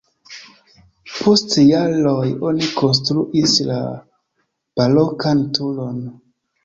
[1.17, 3.79] Post jaroj oni konstruis la
[4.81, 6.01] barokan turon.